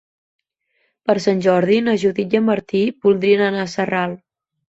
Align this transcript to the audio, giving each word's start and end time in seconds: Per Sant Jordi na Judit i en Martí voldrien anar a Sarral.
Per 1.09 1.15
Sant 1.25 1.43
Jordi 1.47 1.77
na 1.89 1.93
Judit 2.05 2.35
i 2.35 2.41
en 2.41 2.47
Martí 2.47 2.81
voldrien 3.09 3.45
anar 3.49 3.63
a 3.67 3.69
Sarral. 3.77 4.19